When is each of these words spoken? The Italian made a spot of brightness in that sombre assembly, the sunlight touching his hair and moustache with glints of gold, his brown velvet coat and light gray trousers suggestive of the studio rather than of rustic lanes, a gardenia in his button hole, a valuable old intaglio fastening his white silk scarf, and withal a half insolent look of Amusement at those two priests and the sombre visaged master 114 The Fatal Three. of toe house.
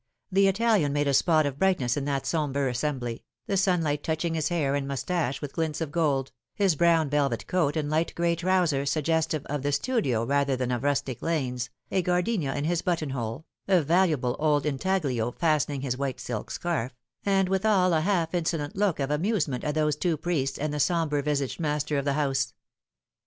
The 0.31 0.47
Italian 0.47 0.93
made 0.93 1.07
a 1.07 1.13
spot 1.13 1.45
of 1.45 1.59
brightness 1.59 1.95
in 1.95 2.05
that 2.05 2.25
sombre 2.25 2.67
assembly, 2.71 3.23
the 3.45 3.55
sunlight 3.55 4.01
touching 4.03 4.33
his 4.33 4.49
hair 4.49 4.73
and 4.73 4.87
moustache 4.87 5.41
with 5.43 5.53
glints 5.53 5.79
of 5.79 5.91
gold, 5.91 6.31
his 6.55 6.73
brown 6.75 7.07
velvet 7.07 7.45
coat 7.45 7.77
and 7.77 7.87
light 7.87 8.15
gray 8.15 8.35
trousers 8.35 8.89
suggestive 8.89 9.45
of 9.45 9.61
the 9.61 9.71
studio 9.71 10.25
rather 10.25 10.55
than 10.55 10.71
of 10.71 10.81
rustic 10.81 11.21
lanes, 11.21 11.69
a 11.91 12.01
gardenia 12.01 12.55
in 12.55 12.63
his 12.63 12.81
button 12.81 13.11
hole, 13.11 13.45
a 13.67 13.83
valuable 13.83 14.35
old 14.39 14.65
intaglio 14.65 15.29
fastening 15.33 15.81
his 15.81 15.95
white 15.95 16.19
silk 16.19 16.49
scarf, 16.49 16.95
and 17.23 17.47
withal 17.47 17.93
a 17.93 18.01
half 18.01 18.33
insolent 18.33 18.75
look 18.75 18.99
of 18.99 19.11
Amusement 19.11 19.63
at 19.63 19.75
those 19.75 19.95
two 19.95 20.17
priests 20.17 20.57
and 20.57 20.73
the 20.73 20.79
sombre 20.79 21.21
visaged 21.21 21.59
master 21.59 21.97
114 21.97 22.03
The 22.03 22.19
Fatal 22.19 22.33
Three. 22.33 22.37
of 22.39 22.49
toe 22.49 22.53
house. 22.53 22.53